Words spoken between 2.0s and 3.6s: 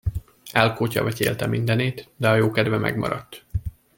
de a jókedve megmaradt.